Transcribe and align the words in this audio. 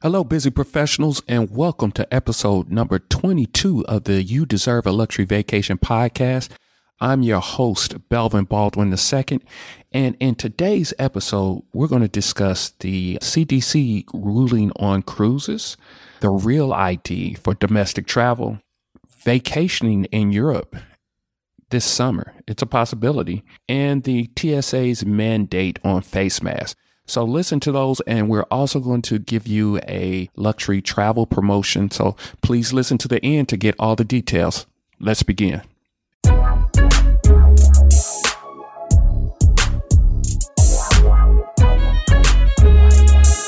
Hello, 0.00 0.22
busy 0.22 0.50
professionals, 0.50 1.22
and 1.26 1.50
welcome 1.50 1.90
to 1.90 2.14
episode 2.14 2.70
number 2.70 3.00
22 3.00 3.84
of 3.86 4.04
the 4.04 4.22
You 4.22 4.46
Deserve 4.46 4.86
a 4.86 4.92
Luxury 4.92 5.24
Vacation 5.24 5.76
podcast. 5.76 6.50
I'm 7.00 7.24
your 7.24 7.40
host, 7.40 8.08
Belvin 8.08 8.48
Baldwin 8.48 8.94
II, 8.94 9.40
and 9.90 10.16
in 10.20 10.36
today's 10.36 10.94
episode, 11.00 11.64
we're 11.72 11.88
going 11.88 12.02
to 12.02 12.08
discuss 12.08 12.70
the 12.78 13.18
CDC 13.20 14.04
ruling 14.14 14.70
on 14.76 15.02
cruises, 15.02 15.76
the 16.20 16.30
real 16.30 16.72
ID 16.72 17.34
for 17.34 17.54
domestic 17.54 18.06
travel, 18.06 18.60
vacationing 19.24 20.04
in 20.12 20.30
Europe 20.30 20.76
this 21.70 21.84
summer. 21.84 22.34
It's 22.46 22.62
a 22.62 22.66
possibility, 22.66 23.42
and 23.68 24.04
the 24.04 24.30
TSA's 24.38 25.04
mandate 25.04 25.80
on 25.82 26.02
face 26.02 26.40
masks. 26.40 26.76
So 27.08 27.24
listen 27.24 27.58
to 27.60 27.72
those. 27.72 28.00
And 28.02 28.28
we're 28.28 28.46
also 28.50 28.78
going 28.78 29.02
to 29.02 29.18
give 29.18 29.48
you 29.48 29.78
a 29.88 30.30
luxury 30.36 30.80
travel 30.80 31.26
promotion. 31.26 31.90
So 31.90 32.14
please 32.42 32.72
listen 32.72 32.98
to 32.98 33.08
the 33.08 33.24
end 33.24 33.48
to 33.48 33.56
get 33.56 33.74
all 33.78 33.96
the 33.96 34.04
details. 34.04 34.66
Let's 35.00 35.22
begin. 35.22 35.62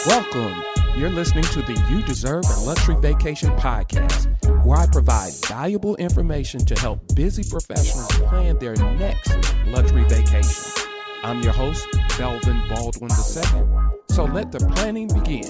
Welcome. 0.07 0.65
You're 0.97 1.11
listening 1.11 1.45
to 1.45 1.63
the 1.63 1.87
You 1.91 2.03
Deserve 2.03 2.45
a 2.45 2.61
Luxury 2.61 2.97
Vacation 2.97 3.51
podcast, 3.57 4.27
where 4.65 4.79
I 4.79 4.87
provide 4.87 5.33
valuable 5.47 5.97
information 5.97 6.65
to 6.67 6.79
help 6.79 7.01
busy 7.15 7.43
professionals 7.49 8.09
plan 8.09 8.59
their 8.59 8.75
next 8.75 9.33
luxury 9.67 10.05
vacation. 10.05 10.90
I'm 11.23 11.43
your 11.43 11.53
host, 11.53 11.87
Belvin 12.17 12.67
Baldwin 12.71 13.11
II. 13.11 14.15
So 14.15 14.25
let 14.25 14.53
the 14.53 14.59
planning 14.75 15.07
begin. 15.09 15.45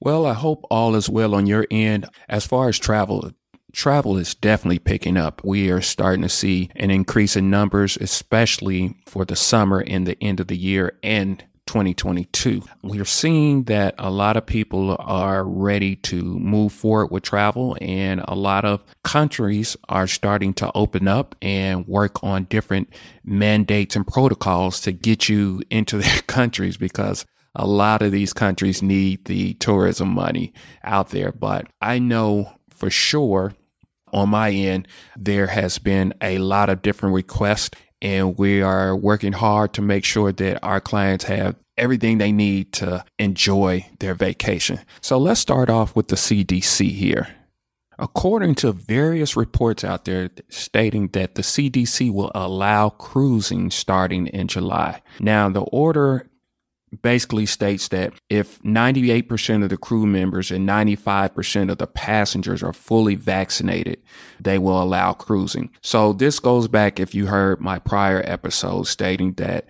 Well, 0.00 0.24
I 0.24 0.32
hope 0.32 0.64
all 0.70 0.94
is 0.94 1.10
well 1.10 1.34
on 1.34 1.46
your 1.46 1.66
end. 1.70 2.06
As 2.26 2.46
far 2.46 2.70
as 2.70 2.78
travel, 2.78 3.30
travel 3.72 4.16
is 4.16 4.34
definitely 4.34 4.78
picking 4.78 5.18
up. 5.18 5.44
We 5.44 5.70
are 5.70 5.82
starting 5.82 6.22
to 6.22 6.30
see 6.30 6.70
an 6.74 6.90
increase 6.90 7.36
in 7.36 7.50
numbers, 7.50 7.98
especially 8.00 8.96
for 9.06 9.26
the 9.26 9.36
summer 9.36 9.84
and 9.86 10.06
the 10.06 10.16
end 10.22 10.40
of 10.40 10.48
the 10.48 10.56
year 10.56 10.98
and 11.02 11.44
2022. 11.66 12.62
We're 12.82 13.04
seeing 13.04 13.64
that 13.64 13.94
a 13.98 14.10
lot 14.10 14.36
of 14.36 14.46
people 14.46 14.96
are 14.98 15.44
ready 15.44 15.96
to 15.96 16.22
move 16.22 16.72
forward 16.72 17.10
with 17.10 17.22
travel, 17.22 17.76
and 17.80 18.22
a 18.26 18.34
lot 18.34 18.64
of 18.64 18.84
countries 19.04 19.76
are 19.88 20.06
starting 20.06 20.54
to 20.54 20.70
open 20.74 21.08
up 21.08 21.34
and 21.40 21.86
work 21.86 22.22
on 22.22 22.44
different 22.44 22.92
mandates 23.24 23.96
and 23.96 24.06
protocols 24.06 24.80
to 24.82 24.92
get 24.92 25.28
you 25.28 25.62
into 25.70 25.98
their 25.98 26.20
countries 26.26 26.76
because 26.76 27.24
a 27.54 27.66
lot 27.66 28.02
of 28.02 28.12
these 28.12 28.32
countries 28.32 28.82
need 28.82 29.24
the 29.26 29.54
tourism 29.54 30.08
money 30.08 30.52
out 30.84 31.10
there. 31.10 31.32
But 31.32 31.68
I 31.80 31.98
know 31.98 32.52
for 32.70 32.90
sure 32.90 33.54
on 34.12 34.28
my 34.30 34.50
end, 34.50 34.88
there 35.16 35.48
has 35.48 35.78
been 35.78 36.12
a 36.20 36.38
lot 36.38 36.68
of 36.68 36.82
different 36.82 37.14
requests 37.14 37.70
and 38.02 38.36
we 38.36 38.60
are 38.60 38.94
working 38.94 39.32
hard 39.32 39.72
to 39.74 39.80
make 39.80 40.04
sure 40.04 40.32
that 40.32 40.62
our 40.62 40.80
clients 40.80 41.24
have 41.24 41.54
everything 41.78 42.18
they 42.18 42.32
need 42.32 42.72
to 42.72 43.04
enjoy 43.18 43.86
their 44.00 44.14
vacation. 44.14 44.80
So 45.00 45.16
let's 45.16 45.40
start 45.40 45.70
off 45.70 45.96
with 45.96 46.08
the 46.08 46.16
CDC 46.16 46.90
here. 46.90 47.28
According 47.98 48.56
to 48.56 48.72
various 48.72 49.36
reports 49.36 49.84
out 49.84 50.04
there 50.04 50.30
stating 50.48 51.08
that 51.08 51.36
the 51.36 51.42
CDC 51.42 52.12
will 52.12 52.32
allow 52.34 52.90
cruising 52.90 53.70
starting 53.70 54.26
in 54.26 54.48
July. 54.48 55.00
Now, 55.20 55.48
the 55.48 55.60
order 55.60 56.26
basically 57.00 57.46
states 57.46 57.88
that 57.88 58.12
if 58.28 58.60
98% 58.62 59.62
of 59.62 59.70
the 59.70 59.76
crew 59.76 60.06
members 60.06 60.50
and 60.50 60.68
95% 60.68 61.70
of 61.70 61.78
the 61.78 61.86
passengers 61.86 62.62
are 62.62 62.72
fully 62.72 63.14
vaccinated, 63.14 64.02
they 64.40 64.58
will 64.58 64.82
allow 64.82 65.12
cruising. 65.12 65.70
So 65.80 66.12
this 66.12 66.38
goes 66.38 66.68
back 66.68 67.00
if 67.00 67.14
you 67.14 67.26
heard 67.26 67.60
my 67.60 67.78
prior 67.78 68.22
episode 68.26 68.84
stating 68.88 69.32
that 69.34 69.66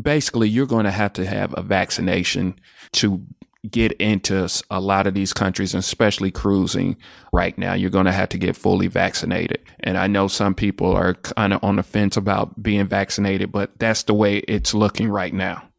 basically 0.00 0.48
you're 0.48 0.66
going 0.66 0.84
to 0.84 0.92
have 0.92 1.12
to 1.14 1.26
have 1.26 1.52
a 1.56 1.62
vaccination 1.62 2.54
to 2.92 3.26
get 3.68 3.92
into 3.92 4.48
a 4.70 4.80
lot 4.80 5.06
of 5.06 5.14
these 5.14 5.32
countries, 5.34 5.74
and 5.74 5.80
especially 5.80 6.30
cruising 6.30 6.96
right 7.32 7.58
now. 7.58 7.74
You're 7.74 7.90
going 7.90 8.06
to 8.06 8.12
have 8.12 8.30
to 8.30 8.38
get 8.38 8.56
fully 8.56 8.86
vaccinated. 8.86 9.60
And 9.80 9.98
I 9.98 10.06
know 10.06 10.28
some 10.28 10.54
people 10.54 10.94
are 10.96 11.14
kind 11.14 11.52
of 11.52 11.62
on 11.62 11.76
the 11.76 11.82
fence 11.82 12.16
about 12.16 12.62
being 12.62 12.86
vaccinated, 12.86 13.52
but 13.52 13.78
that's 13.78 14.04
the 14.04 14.14
way 14.14 14.38
it's 14.38 14.72
looking 14.72 15.08
right 15.08 15.34
now. 15.34 15.69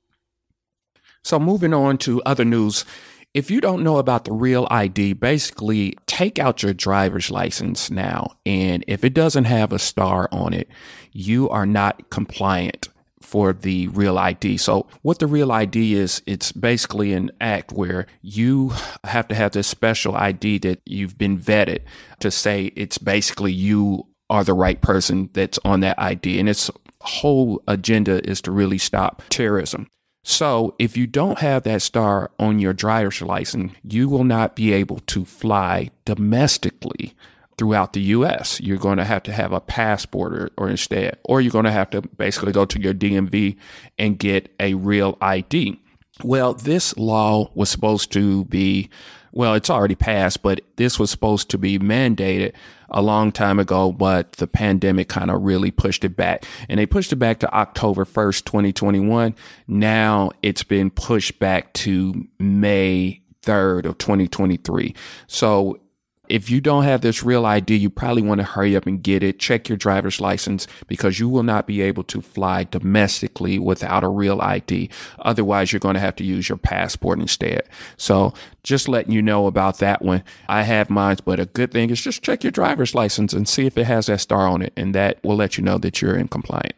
So 1.24 1.40
moving 1.40 1.74
on 1.74 1.98
to 2.00 2.22
other 2.24 2.46
news. 2.46 2.86
If 3.34 3.50
you 3.50 3.62
don't 3.62 3.84
know 3.84 3.98
about 3.98 4.26
the 4.26 4.34
real 4.34 4.68
ID, 4.70 5.14
basically 5.14 5.96
take 6.06 6.38
out 6.38 6.64
your 6.64 6.74
driver's 6.74 7.32
license 7.32 7.90
now. 7.90 8.36
And 8.46 8.84
if 8.88 9.06
it 9.06 9.14
doesn't 9.14 9.46
have 9.46 9.72
a 9.72 9.80
star 9.80 10.28
on 10.32 10.54
it, 10.54 10.68
you 11.14 11.50
are 11.50 11.66
not 11.66 12.10
compliant 12.10 12.90
for 13.22 13.54
the 13.54 13.88
real 13.90 14.18
ID. 14.18 14.58
So 14.58 14.88
what 15.04 15.20
the 15.20 15.28
real 15.28 15.52
ID 15.52 15.94
is, 15.94 16.22
it's 16.26 16.52
basically 16.52 17.14
an 17.14 17.32
act 17.40 17.72
where 17.72 18.08
you 18.22 18.74
have 19.06 19.30
to 19.30 19.36
have 19.36 19.54
this 19.54 19.68
special 19.68 20.16
ID 20.16 20.58
that 20.60 20.82
you've 20.86 21.18
been 21.18 21.38
vetted 21.38 21.84
to 22.20 22.32
say 22.32 22.74
it's 22.76 22.98
basically 22.98 23.54
you 23.54 24.08
are 24.30 24.44
the 24.44 24.54
right 24.54 24.82
person 24.82 25.30
that's 25.34 25.60
on 25.64 25.80
that 25.82 25.98
ID. 26.00 26.40
And 26.40 26.50
its 26.50 26.70
whole 27.02 27.64
agenda 27.68 28.28
is 28.30 28.42
to 28.42 28.52
really 28.52 28.78
stop 28.78 29.22
terrorism. 29.30 29.88
So 30.24 30.76
if 30.78 30.96
you 30.96 31.08
don't 31.08 31.40
have 31.40 31.64
that 31.64 31.82
star 31.82 32.32
on 32.40 32.60
your 32.60 32.74
driver's 32.74 33.22
license, 33.22 33.74
you 33.84 34.08
will 34.08 34.24
not 34.24 34.56
be 34.56 34.72
able 34.72 35.00
to 35.08 35.26
fly 35.26 35.90
domestically 36.06 37.16
throughout 37.58 37.94
the 37.94 38.02
US. 38.02 38.60
You're 38.62 38.78
going 38.78 38.98
to 38.98 39.06
have 39.06 39.24
to 39.24 39.32
have 39.32 39.52
a 39.52 39.60
passport 39.60 40.34
or, 40.34 40.50
or 40.58 40.70
instead, 40.70 41.18
or 41.24 41.42
you're 41.42 41.52
going 41.52 41.66
to 41.66 41.72
have 41.72 41.90
to 41.92 42.02
basically 42.02 42.52
go 42.52 42.66
to 42.66 42.80
your 42.80 42.94
DMV 42.94 43.56
and 43.98 44.18
get 44.18 44.54
a 44.60 44.76
real 44.76 45.18
ID. 45.22 45.80
Well, 46.24 46.54
this 46.54 46.98
law 46.98 47.50
was 47.54 47.70
supposed 47.70 48.12
to 48.14 48.46
be, 48.46 48.90
well, 49.32 49.54
it's 49.54 49.70
already 49.70 49.96
passed, 49.96 50.42
but 50.42 50.62
this 50.76 51.00
was 51.00 51.10
supposed 51.10 51.50
to 51.52 51.58
be 51.58 51.80
mandated 51.80 52.54
a 52.90 53.02
long 53.02 53.32
time 53.32 53.60
ago, 53.60 53.92
but 53.92 54.34
the 54.34 54.48
pandemic 54.48 55.08
kind 55.08 55.32
of 55.32 55.42
really 55.42 55.72
pushed 55.72 56.04
it 56.04 56.16
back. 56.16 56.46
And 56.68 56.80
they 56.80 56.86
pushed 56.86 57.14
it 57.14 57.18
back 57.18 57.40
to 57.40 57.54
October 57.54 58.06
1st, 58.06 58.46
2021. 58.46 59.36
Now 59.68 60.32
it's 60.42 60.64
been 60.64 60.90
pushed 60.90 61.40
back 61.40 61.72
to 61.74 62.28
May 62.40 63.22
3rd 63.44 63.86
of 63.86 63.98
2023. 63.98 64.94
So 65.28 65.80
if 66.32 66.50
you 66.50 66.62
don't 66.62 66.86
have 66.86 67.02
this 67.02 67.24
real 67.24 67.46
ID, 67.46 67.76
you 67.76 67.90
probably 67.90 68.22
want 68.22 68.40
to 68.40 68.46
hurry 68.46 68.74
up 68.74 68.88
and 68.88 69.04
get 69.04 69.22
it. 69.22 69.38
Check 69.38 69.68
your 69.68 69.78
driver's 69.78 70.22
license 70.22 70.66
because 70.88 71.20
you 71.20 71.28
will 71.28 71.44
not 71.44 71.68
be 71.68 71.82
able 71.82 72.06
to 72.06 72.22
fly 72.22 72.64
domestically 72.64 73.60
without 73.60 74.06
a 74.06 74.08
real 74.08 74.40
ID. 74.40 74.90
Otherwise, 75.20 75.74
you're 75.74 75.82
going 75.82 75.96
to 75.96 76.00
have 76.00 76.16
to 76.16 76.24
use 76.24 76.48
your 76.48 76.58
passport 76.58 77.20
instead. 77.20 77.68
So 77.98 78.34
just 78.64 78.88
letting 78.88 79.12
you 79.12 79.22
know 79.22 79.46
about 79.46 79.80
that 79.80 80.02
one. 80.02 80.24
I 80.48 80.62
have 80.62 80.90
mine, 80.90 81.18
but 81.26 81.42
a 81.42 81.48
good 81.48 81.72
thing 81.74 81.90
is 81.90 82.02
just 82.02 82.24
check 82.24 82.46
your 82.46 82.52
driver's 82.52 82.96
license 82.96 83.34
and 83.34 83.46
see 83.46 83.66
if 83.66 83.78
it 83.78 83.84
has 83.84 84.06
that 84.06 84.22
star 84.22 84.48
on 84.48 84.62
it. 84.62 84.72
And 84.78 84.96
that 84.96 85.22
will 85.26 85.36
let 85.36 85.58
you 85.58 85.66
know 85.66 85.80
that 85.80 86.02
you're 86.02 86.16
in 86.16 86.30
compliance. 86.30 86.78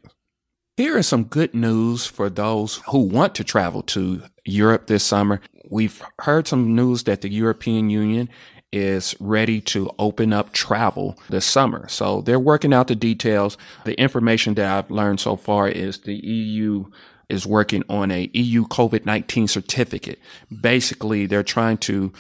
Here 0.78 0.98
is 0.98 1.08
some 1.08 1.26
good 1.26 1.54
news 1.54 2.08
for 2.08 2.32
those 2.32 2.82
who 2.90 2.98
want 2.98 3.36
to 3.36 3.44
travel 3.44 3.84
to 3.84 4.24
Europe 4.46 4.88
this 4.88 5.04
summer. 5.04 5.42
We've 5.70 6.02
heard 6.22 6.48
some 6.48 6.76
news 6.76 7.04
that 7.04 7.22
the 7.22 7.30
European 7.30 7.92
Union 7.92 8.30
is 8.74 9.16
ready 9.20 9.62
to 9.62 9.90
open 10.00 10.34
up 10.34 10.52
travel 10.52 11.18
this 11.30 11.46
summer. 11.46 11.88
So 11.88 12.22
they're 12.22 12.40
working 12.40 12.74
out 12.74 12.88
the 12.88 12.96
details. 12.96 13.56
The 13.86 13.94
information 14.00 14.56
that 14.56 14.66
I've 14.66 14.92
learned 14.92 15.20
so 15.20 15.38
far 15.38 15.70
is 15.70 16.00
the 16.00 16.16
EU 16.16 16.86
is 17.30 17.46
working 17.46 17.84
on 17.88 18.12
a 18.12 18.30
EU 18.34 18.66
COVID-19 18.66 19.48
certificate. 19.50 20.20
Basically, 20.62 21.28
they're 21.28 21.44
trying 21.44 21.78
to 21.78 22.12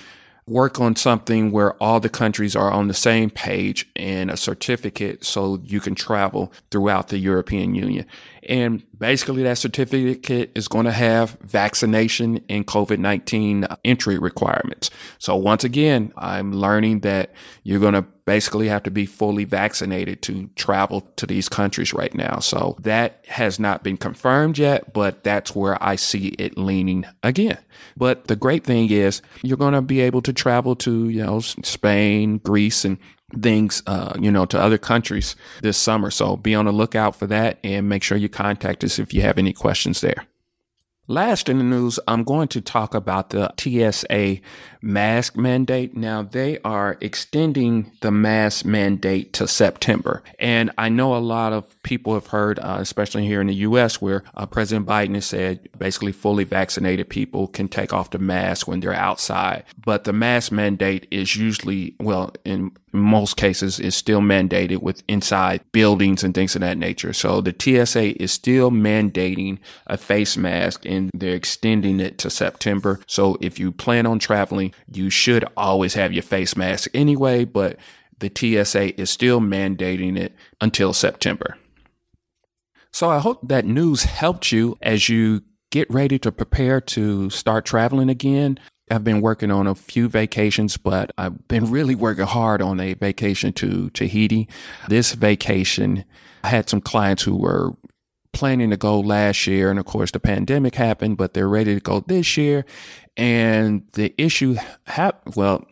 work 0.46 0.80
on 0.80 0.96
something 0.96 1.52
where 1.52 1.74
all 1.82 2.00
the 2.00 2.10
countries 2.10 2.56
are 2.56 2.72
on 2.72 2.88
the 2.88 2.94
same 2.94 3.30
page 3.30 3.90
and 3.96 4.30
a 4.30 4.38
certificate 4.38 5.24
so 5.24 5.62
you 5.64 5.80
can 5.80 5.96
travel 5.96 6.52
throughout 6.70 7.08
the 7.08 7.18
European 7.18 7.74
Union. 7.74 8.06
And 8.48 8.84
basically 9.04 9.44
that 9.44 9.58
certificate 9.58 10.50
is 10.56 10.70
going 10.70 10.86
to 10.86 10.92
have 10.94 11.38
vaccination 11.42 12.42
and 12.48 12.66
COVID-19 12.66 13.78
entry 13.84 14.18
requirements. 14.18 14.90
So 15.20 15.36
once 15.36 15.66
again, 15.66 16.14
I'm 16.16 16.54
learning 16.54 17.02
that 17.02 17.34
you're 17.64 17.82
going 17.82 17.96
to 17.96 18.06
basically 18.26 18.70
have 18.70 18.82
to 18.84 18.92
be 18.92 19.06
fully 19.06 19.44
vaccinated 19.44 20.22
to 20.22 20.50
travel 20.56 21.02
to 21.18 21.26
these 21.26 21.50
countries 21.50 21.94
right 21.94 22.14
now. 22.16 22.40
So 22.40 22.78
that 22.80 23.26
has 23.28 23.60
not 23.60 23.84
been 23.84 23.98
confirmed 23.98 24.58
yet, 24.58 24.94
but 24.94 25.22
that's 25.26 25.54
where 25.54 25.78
I 25.84 25.98
see 25.98 26.30
it 26.40 26.58
leaning 26.58 27.04
again. 27.24 27.58
But 27.98 28.28
the 28.28 28.38
great 28.38 28.64
thing 28.64 28.90
is 28.90 29.22
you're 29.42 29.58
going 29.58 29.74
to 29.74 29.82
be 29.82 30.00
able 30.00 30.22
to 30.22 30.32
travel 30.32 30.78
to, 30.78 31.10
you 31.10 31.26
know, 31.26 31.42
Spain, 31.42 32.38
Greece, 32.38 32.86
and 32.86 32.98
things, 33.42 33.84
uh, 33.88 34.14
you 34.20 34.32
know, 34.32 34.46
to 34.46 34.60
other 34.60 34.78
countries 34.78 35.36
this 35.62 35.78
summer. 35.78 36.12
So 36.12 36.38
be 36.38 36.56
on 36.56 36.66
the 36.66 36.72
lookout 36.72 37.16
for 37.16 37.28
that 37.28 37.60
and 37.64 37.90
make 37.90 38.04
sure 38.04 38.18
you 38.18 38.30
contact 38.30 38.84
us 38.84 39.00
if 39.00 39.14
you 39.14 39.22
have 39.22 39.38
any 39.38 39.54
questions 39.54 40.02
there. 40.02 40.26
Last 41.08 41.50
in 41.50 41.58
the 41.58 41.66
news, 41.66 42.00
I'm 42.08 42.24
going 42.24 42.48
to 42.50 42.62
talk 42.62 42.94
about 42.96 43.32
the 43.32 43.54
TSA 43.58 44.40
mask 44.82 45.36
mandate. 45.36 45.98
Now, 45.98 46.24
they 46.24 46.60
are 46.60 46.98
extending 47.02 47.92
the 48.00 48.10
mask 48.10 48.64
mandate 48.64 49.34
to 49.34 49.46
September. 49.46 50.24
And 50.40 50.72
I 50.78 50.88
know 50.88 51.14
a 51.14 51.20
lot 51.20 51.52
of 51.52 51.82
people 51.84 52.14
have 52.14 52.28
heard, 52.28 52.58
uh, 52.60 52.78
especially 52.80 53.26
here 53.26 53.42
in 53.42 53.48
the 53.48 53.56
U.S., 53.56 54.02
where 54.02 54.24
uh, 54.34 54.46
President 54.46 54.88
Biden 54.88 55.16
has 55.16 55.26
said 55.26 55.68
basically 55.78 56.14
fully 56.14 56.46
vaccinated 56.46 57.10
people 57.10 57.48
can 57.48 57.68
take 57.68 57.92
off 57.92 58.12
the 58.12 58.20
mask 58.20 58.70
when 58.70 58.80
they're 58.80 58.94
outside. 58.94 59.66
But 59.84 60.06
the 60.06 60.14
mask 60.14 60.54
mandate 60.54 61.06
is 61.12 61.36
usually, 61.36 61.96
well, 62.00 62.34
in 62.46 62.72
most 62.94 63.38
cases 63.38 63.80
is 63.80 63.96
still 63.96 64.22
mandated 64.22 64.82
with 64.82 65.02
inside 65.08 65.62
buildings 65.72 66.24
and 66.24 66.34
things 66.34 66.56
of 66.56 66.62
that 66.62 66.78
nature. 66.78 67.12
So 67.12 67.42
the 67.42 67.56
TSA 67.58 68.22
is 68.22 68.32
still 68.32 68.70
mandating 68.70 69.58
a 69.88 69.98
face 69.98 70.38
mask 70.38 70.86
and 70.94 71.12
they're 71.14 71.36
extending 71.36 72.00
it 72.00 72.18
to 72.20 72.30
September. 72.30 73.00
So 73.08 73.38
if 73.42 73.60
you 73.60 73.72
plan 73.72 74.06
on 74.06 74.20
traveling, 74.20 74.74
you 74.92 75.10
should 75.10 75.46
always 75.58 75.94
have 75.96 76.14
your 76.14 76.24
face 76.24 76.56
mask 76.56 76.90
anyway, 76.94 77.46
but 77.46 77.78
the 78.20 78.32
TSA 78.34 79.00
is 79.00 79.10
still 79.10 79.42
mandating 79.42 80.18
it 80.18 80.34
until 80.62 80.94
September. 80.94 81.58
So 82.92 83.10
I 83.10 83.20
hope 83.20 83.48
that 83.48 83.66
news 83.66 84.04
helped 84.04 84.52
you 84.52 84.78
as 84.82 85.10
you 85.10 85.42
get 85.72 85.90
ready 85.90 86.20
to 86.20 86.32
prepare 86.32 86.80
to 86.80 87.30
start 87.32 87.66
traveling 87.66 88.10
again. 88.10 88.60
I've 88.92 89.04
been 89.04 89.22
working 89.22 89.50
on 89.50 89.66
a 89.66 89.74
few 89.74 90.08
vacations, 90.08 90.78
but 90.78 91.12
I've 91.18 91.48
been 91.48 91.72
really 91.72 91.96
working 91.96 92.26
hard 92.26 92.62
on 92.62 92.80
a 92.80 92.94
vacation 92.94 93.52
to 93.54 93.90
Tahiti. 93.90 94.48
This 94.88 95.14
vacation, 95.14 96.06
I 96.44 96.50
had 96.50 96.70
some 96.70 96.82
clients 96.82 97.24
who 97.24 97.36
were 97.36 97.72
planning 98.34 98.72
to 98.72 98.78
go 98.78 99.00
last 99.00 99.48
year. 99.48 99.70
And 99.70 99.80
of 99.80 99.86
course, 99.86 100.12
the 100.12 100.20
pandemic 100.20 100.76
happened, 100.76 101.18
but 101.18 101.34
they're 101.34 101.48
ready 101.48 101.74
to 101.76 101.80
go 101.80 102.02
this 102.02 102.36
year. 102.36 102.66
And 103.16 103.88
the 103.94 104.14
issue 104.18 104.58
happened, 104.86 105.36
well, 105.36 105.66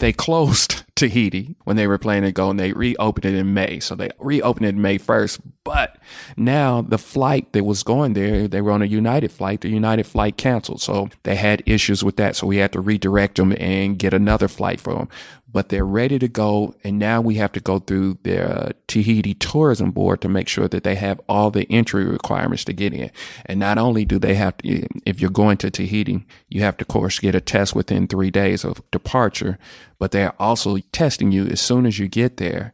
they 0.00 0.12
closed 0.12 0.84
Tahiti 0.94 1.56
when 1.64 1.76
they 1.76 1.86
were 1.86 1.96
planning 1.96 2.28
to 2.28 2.32
go 2.32 2.50
and 2.50 2.58
they 2.58 2.72
reopened 2.72 3.24
it 3.24 3.34
in 3.34 3.54
May. 3.54 3.80
So 3.80 3.94
they 3.94 4.10
reopened 4.18 4.66
it 4.66 4.74
May 4.74 4.98
1st. 4.98 5.40
But 5.64 5.98
now 6.36 6.82
the 6.82 6.98
flight 6.98 7.52
that 7.52 7.64
was 7.64 7.82
going 7.82 8.14
there, 8.14 8.48
they 8.48 8.60
were 8.60 8.72
on 8.72 8.82
a 8.82 8.86
United 8.86 9.30
flight. 9.30 9.60
The 9.60 9.68
United 9.68 10.04
flight 10.04 10.36
canceled. 10.36 10.82
So 10.82 11.08
they 11.22 11.36
had 11.36 11.62
issues 11.64 12.02
with 12.02 12.16
that. 12.16 12.36
So 12.36 12.46
we 12.46 12.58
had 12.58 12.72
to 12.72 12.80
redirect 12.80 13.36
them 13.36 13.54
and 13.58 13.98
get 13.98 14.12
another 14.12 14.48
flight 14.48 14.80
for 14.80 14.94
them 14.94 15.08
but 15.52 15.68
they're 15.68 15.84
ready 15.84 16.18
to 16.18 16.28
go. 16.28 16.74
And 16.84 16.98
now 16.98 17.20
we 17.20 17.34
have 17.36 17.52
to 17.52 17.60
go 17.60 17.78
through 17.78 18.18
the 18.22 18.74
Tahiti 18.86 19.34
Tourism 19.34 19.90
Board 19.90 20.20
to 20.20 20.28
make 20.28 20.48
sure 20.48 20.68
that 20.68 20.84
they 20.84 20.94
have 20.94 21.20
all 21.28 21.50
the 21.50 21.66
entry 21.70 22.04
requirements 22.04 22.64
to 22.64 22.72
get 22.72 22.92
in. 22.92 23.10
And 23.46 23.58
not 23.58 23.78
only 23.78 24.04
do 24.04 24.18
they 24.18 24.34
have 24.34 24.56
to, 24.58 24.86
if 25.04 25.20
you're 25.20 25.30
going 25.30 25.56
to 25.58 25.70
Tahiti, 25.70 26.24
you 26.48 26.62
have 26.62 26.76
to, 26.78 26.84
of 26.84 26.88
course, 26.88 27.18
get 27.18 27.34
a 27.34 27.40
test 27.40 27.74
within 27.74 28.06
three 28.06 28.30
days 28.30 28.64
of 28.64 28.82
departure, 28.90 29.58
but 29.98 30.12
they're 30.12 30.40
also 30.40 30.78
testing 30.92 31.32
you 31.32 31.46
as 31.46 31.60
soon 31.60 31.86
as 31.86 31.98
you 31.98 32.08
get 32.08 32.36
there. 32.36 32.72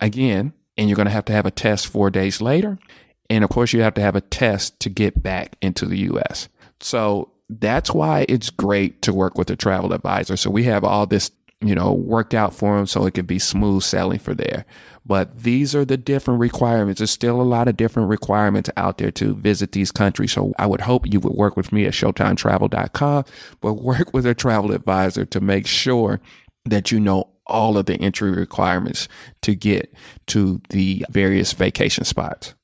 Again, 0.00 0.52
and 0.76 0.88
you're 0.88 0.96
going 0.96 1.06
to 1.06 1.12
have 1.12 1.24
to 1.26 1.32
have 1.32 1.46
a 1.46 1.50
test 1.50 1.86
four 1.86 2.10
days 2.10 2.40
later. 2.40 2.78
And 3.28 3.42
of 3.42 3.50
course, 3.50 3.72
you 3.72 3.80
have 3.80 3.94
to 3.94 4.02
have 4.02 4.16
a 4.16 4.20
test 4.20 4.78
to 4.80 4.90
get 4.90 5.22
back 5.22 5.56
into 5.60 5.86
the 5.86 5.98
U.S. 5.98 6.48
So 6.80 7.32
that's 7.48 7.92
why 7.92 8.26
it's 8.28 8.50
great 8.50 9.02
to 9.02 9.12
work 9.12 9.38
with 9.38 9.50
a 9.50 9.56
travel 9.56 9.92
advisor. 9.92 10.36
So 10.36 10.50
we 10.50 10.64
have 10.64 10.84
all 10.84 11.06
this 11.06 11.30
you 11.60 11.74
know, 11.74 11.92
worked 11.92 12.34
out 12.34 12.54
for 12.54 12.76
them 12.76 12.86
so 12.86 13.06
it 13.06 13.14
could 13.14 13.26
be 13.26 13.38
smooth 13.38 13.82
sailing 13.82 14.18
for 14.18 14.34
there. 14.34 14.66
But 15.06 15.42
these 15.42 15.74
are 15.74 15.84
the 15.84 15.96
different 15.96 16.40
requirements. 16.40 16.98
There's 16.98 17.10
still 17.10 17.40
a 17.40 17.42
lot 17.42 17.68
of 17.68 17.76
different 17.76 18.08
requirements 18.08 18.68
out 18.76 18.98
there 18.98 19.12
to 19.12 19.34
visit 19.34 19.72
these 19.72 19.92
countries. 19.92 20.32
So 20.32 20.52
I 20.58 20.66
would 20.66 20.82
hope 20.82 21.06
you 21.06 21.20
would 21.20 21.32
work 21.32 21.56
with 21.56 21.72
me 21.72 21.86
at 21.86 21.94
showtimetravel.com, 21.94 23.24
but 23.60 23.74
work 23.82 24.12
with 24.12 24.26
a 24.26 24.34
travel 24.34 24.72
advisor 24.72 25.24
to 25.24 25.40
make 25.40 25.66
sure 25.66 26.20
that 26.64 26.90
you 26.90 27.00
know 27.00 27.30
all 27.46 27.78
of 27.78 27.86
the 27.86 27.94
entry 28.00 28.32
requirements 28.32 29.08
to 29.42 29.54
get 29.54 29.94
to 30.26 30.60
the 30.70 31.06
various 31.10 31.52
vacation 31.52 32.04
spots. 32.04 32.54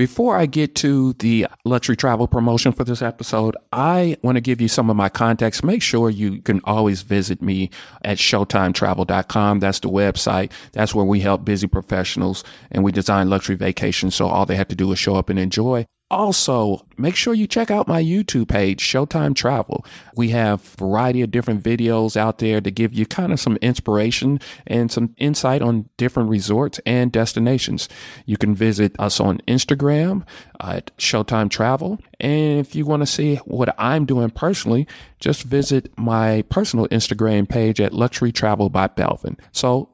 Before 0.00 0.34
I 0.34 0.46
get 0.46 0.74
to 0.76 1.12
the 1.18 1.46
luxury 1.66 1.94
travel 1.94 2.26
promotion 2.26 2.72
for 2.72 2.84
this 2.84 3.02
episode, 3.02 3.54
I 3.70 4.16
want 4.22 4.36
to 4.36 4.40
give 4.40 4.58
you 4.58 4.66
some 4.66 4.88
of 4.88 4.96
my 4.96 5.10
contacts. 5.10 5.62
Make 5.62 5.82
sure 5.82 6.08
you 6.08 6.40
can 6.40 6.62
always 6.64 7.02
visit 7.02 7.42
me 7.42 7.68
at 8.02 8.16
showtimetravel.com. 8.16 9.60
That's 9.60 9.80
the 9.80 9.90
website. 9.90 10.52
That's 10.72 10.94
where 10.94 11.04
we 11.04 11.20
help 11.20 11.44
busy 11.44 11.66
professionals 11.66 12.44
and 12.70 12.82
we 12.82 12.92
design 12.92 13.28
luxury 13.28 13.56
vacations. 13.56 14.14
So 14.14 14.26
all 14.26 14.46
they 14.46 14.56
have 14.56 14.68
to 14.68 14.74
do 14.74 14.90
is 14.90 14.98
show 14.98 15.16
up 15.16 15.28
and 15.28 15.38
enjoy. 15.38 15.84
Also, 16.10 16.84
make 16.98 17.14
sure 17.14 17.34
you 17.34 17.46
check 17.46 17.70
out 17.70 17.86
my 17.86 18.02
YouTube 18.02 18.48
page, 18.48 18.82
Showtime 18.82 19.32
Travel. 19.32 19.86
We 20.16 20.30
have 20.30 20.60
a 20.60 20.76
variety 20.78 21.22
of 21.22 21.30
different 21.30 21.62
videos 21.62 22.16
out 22.16 22.38
there 22.38 22.60
to 22.60 22.70
give 22.70 22.92
you 22.92 23.06
kind 23.06 23.32
of 23.32 23.38
some 23.38 23.56
inspiration 23.62 24.40
and 24.66 24.90
some 24.90 25.14
insight 25.18 25.62
on 25.62 25.88
different 25.96 26.28
resorts 26.28 26.80
and 26.84 27.12
destinations. 27.12 27.88
You 28.26 28.36
can 28.36 28.56
visit 28.56 28.96
us 28.98 29.20
on 29.20 29.38
Instagram 29.46 30.26
at 30.58 30.90
Showtime 30.96 31.48
Travel. 31.48 32.00
And 32.18 32.58
if 32.58 32.74
you 32.74 32.84
want 32.84 33.02
to 33.02 33.06
see 33.06 33.36
what 33.44 33.72
I'm 33.78 34.04
doing 34.04 34.30
personally, 34.30 34.88
just 35.20 35.44
visit 35.44 35.96
my 35.96 36.42
personal 36.48 36.88
Instagram 36.88 37.48
page 37.48 37.80
at 37.80 37.94
Luxury 37.94 38.32
Travel 38.32 38.68
by 38.68 38.88
Belvin. 38.88 39.38
So 39.52 39.90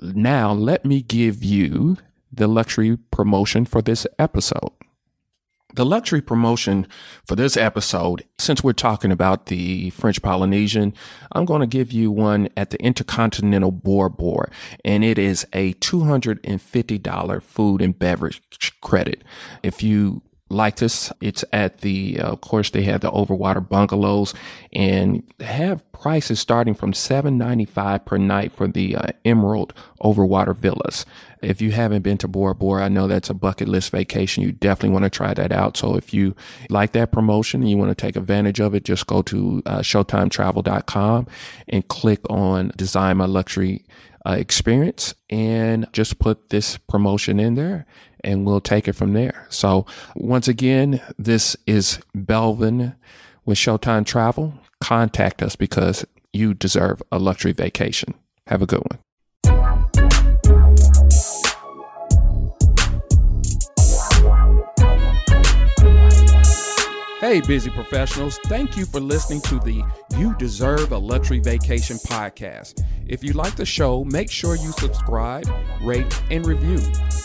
now 0.00 0.52
let 0.52 0.84
me 0.84 1.00
give 1.00 1.44
you 1.44 1.96
the 2.32 2.48
luxury 2.48 2.96
promotion 2.96 3.64
for 3.66 3.82
this 3.82 4.04
episode. 4.18 4.72
The 5.74 5.86
luxury 5.86 6.20
promotion 6.20 6.86
for 7.24 7.36
this 7.36 7.56
episode, 7.56 8.24
since 8.38 8.64
we're 8.64 8.72
talking 8.72 9.12
about 9.12 9.46
the 9.46 9.90
French 9.90 10.20
Polynesian, 10.20 10.94
I'm 11.32 11.44
going 11.44 11.60
to 11.60 11.66
give 11.66 11.92
you 11.92 12.10
one 12.10 12.48
at 12.56 12.70
the 12.70 12.82
Intercontinental 12.82 13.70
Bora 13.70 14.10
Bora, 14.10 14.50
and 14.84 15.04
it 15.04 15.18
is 15.18 15.46
a 15.52 15.74
$250 15.74 17.42
food 17.42 17.82
and 17.82 17.98
beverage 17.98 18.40
credit. 18.80 19.22
If 19.62 19.82
you 19.82 20.22
like 20.50 20.76
this. 20.76 21.12
It's 21.20 21.44
at 21.52 21.78
the, 21.78 22.20
uh, 22.20 22.32
of 22.32 22.40
course, 22.40 22.70
they 22.70 22.82
have 22.82 23.00
the 23.00 23.10
overwater 23.10 23.66
bungalows 23.66 24.34
and 24.72 25.22
have 25.40 25.90
prices 25.92 26.40
starting 26.40 26.74
from 26.74 26.92
seven 26.92 27.36
ninety 27.36 27.66
five 27.66 28.04
per 28.04 28.16
night 28.16 28.52
for 28.52 28.66
the 28.66 28.96
uh, 28.96 29.08
Emerald 29.24 29.74
overwater 30.02 30.56
villas. 30.56 31.04
If 31.42 31.60
you 31.62 31.72
haven't 31.72 32.02
been 32.02 32.18
to 32.18 32.28
Bora 32.28 32.54
Bora, 32.54 32.84
I 32.84 32.88
know 32.88 33.06
that's 33.06 33.30
a 33.30 33.34
bucket 33.34 33.68
list 33.68 33.90
vacation. 33.90 34.42
You 34.42 34.52
definitely 34.52 34.90
want 34.90 35.04
to 35.04 35.10
try 35.10 35.34
that 35.34 35.52
out. 35.52 35.76
So 35.76 35.96
if 35.96 36.12
you 36.12 36.34
like 36.68 36.92
that 36.92 37.12
promotion 37.12 37.62
and 37.62 37.70
you 37.70 37.76
want 37.76 37.90
to 37.90 37.94
take 37.94 38.16
advantage 38.16 38.60
of 38.60 38.74
it, 38.74 38.84
just 38.84 39.06
go 39.06 39.22
to 39.22 39.62
uh, 39.66 39.78
showtimetravel.com 39.78 41.26
and 41.68 41.88
click 41.88 42.20
on 42.28 42.72
design 42.76 43.18
my 43.18 43.26
luxury 43.26 43.84
uh, 44.26 44.32
experience 44.32 45.14
and 45.28 45.86
just 45.92 46.18
put 46.18 46.50
this 46.50 46.76
promotion 46.76 47.40
in 47.40 47.54
there 47.54 47.86
and 48.22 48.44
we'll 48.44 48.60
take 48.60 48.86
it 48.86 48.92
from 48.92 49.12
there. 49.12 49.46
So 49.48 49.86
once 50.14 50.48
again, 50.48 51.00
this 51.18 51.56
is 51.66 52.00
Belvin 52.16 52.94
with 53.44 53.58
Showtime 53.58 54.04
Travel. 54.04 54.54
Contact 54.80 55.42
us 55.42 55.56
because 55.56 56.04
you 56.32 56.54
deserve 56.54 57.02
a 57.10 57.18
luxury 57.18 57.52
vacation. 57.52 58.14
Have 58.46 58.62
a 58.62 58.66
good 58.66 58.80
one. 58.80 58.98
Hey, 67.20 67.40
busy 67.42 67.68
professionals, 67.68 68.38
thank 68.46 68.78
you 68.78 68.86
for 68.86 68.98
listening 68.98 69.42
to 69.42 69.58
the 69.58 69.84
You 70.16 70.34
Deserve 70.38 70.92
a 70.92 70.96
Luxury 70.96 71.38
Vacation 71.38 71.98
podcast. 71.98 72.82
If 73.06 73.22
you 73.22 73.34
like 73.34 73.56
the 73.56 73.66
show, 73.66 74.04
make 74.04 74.30
sure 74.30 74.56
you 74.56 74.72
subscribe, 74.72 75.44
rate, 75.82 76.18
and 76.30 76.46
review. 76.46 76.78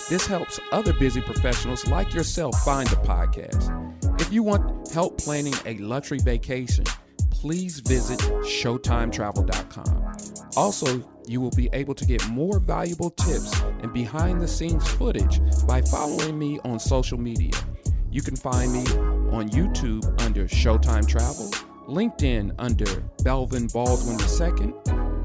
This 0.10 0.28
helps 0.28 0.60
other 0.74 0.92
busy 0.92 1.22
professionals 1.22 1.88
like 1.88 2.14
yourself 2.14 2.60
find 2.66 2.90
the 2.90 2.98
podcast. 2.98 4.20
If 4.20 4.34
you 4.34 4.44
want 4.44 4.92
help 4.92 5.18
planning 5.18 5.54
a 5.66 5.78
luxury 5.78 6.20
vacation, 6.20 6.84
please 7.30 7.80
visit 7.80 8.20
ShowtimeTravel.com. 8.20 10.18
Also, 10.58 11.10
you 11.26 11.40
will 11.40 11.52
be 11.52 11.70
able 11.72 11.96
to 11.96 12.04
get 12.04 12.28
more 12.28 12.60
valuable 12.60 13.12
tips 13.12 13.62
and 13.80 13.94
behind 13.94 14.42
the 14.42 14.48
scenes 14.50 14.86
footage 14.90 15.40
by 15.66 15.82
following 15.84 16.38
me 16.38 16.60
on 16.66 16.82
social 16.82 17.18
media. 17.18 17.54
You 18.16 18.22
can 18.22 18.38
find 18.38 18.72
me 18.72 18.80
on 19.36 19.50
YouTube 19.50 20.06
under 20.22 20.46
Showtime 20.46 21.06
Travel, 21.06 21.50
LinkedIn 21.90 22.56
under 22.58 22.86
Belvin 23.26 23.68
Baldwin 23.74 24.18
II, 24.18 24.72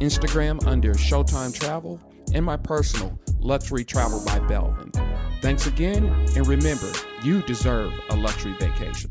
Instagram 0.04 0.66
under 0.66 0.94
Showtime 0.94 1.54
Travel, 1.54 2.00
and 2.34 2.44
my 2.44 2.56
personal 2.56 3.16
Luxury 3.38 3.84
Travel 3.84 4.20
by 4.26 4.40
Belvin. 4.40 4.92
Thanks 5.40 5.68
again, 5.68 6.06
and 6.34 6.48
remember, 6.48 6.90
you 7.22 7.42
deserve 7.42 7.92
a 8.08 8.16
luxury 8.16 8.54
vacation. 8.58 9.08